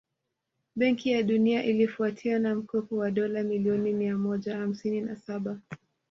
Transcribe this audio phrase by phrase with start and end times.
[0.75, 5.59] Benki ya Dunia ilifuatia na mkopo wa dola milioni miamoja hamsini na Saba